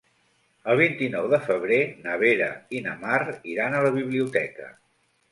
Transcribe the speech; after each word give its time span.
El 0.71 0.77
vint-i-nou 0.77 1.25
de 1.33 1.39
febrer 1.49 1.77
na 2.07 2.15
Vera 2.23 2.47
i 2.77 2.81
na 2.85 2.93
Mar 3.01 3.19
iran 3.51 3.75
a 3.77 3.83
la 3.89 3.93
biblioteca. 3.99 4.71